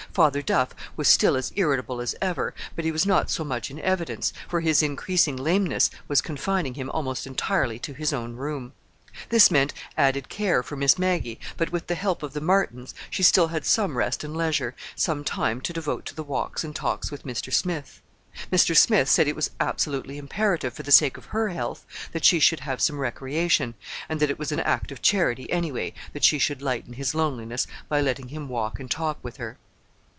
[0.13, 3.79] Father Duff was still as irritable as ever, but he was not so much in
[3.79, 8.73] evidence, for his increasing lameness was confining him almost entirely to his own room.
[9.29, 13.23] This meant added care for Miss Maggie, but, with the help of the Martins, she
[13.23, 17.09] still had some rest and leisure, some time to devote to the walks and talks
[17.09, 17.53] with Mr.
[17.53, 18.01] Smith.
[18.51, 18.75] Mr.
[18.75, 22.59] Smith said it was absolutely imperative, for the sake of her health, that she should
[22.61, 23.75] have some recreation,
[24.09, 27.65] and that it was an act of charity, anyway, that she should lighten his loneliness
[27.87, 29.57] by letting him walk and talk with her.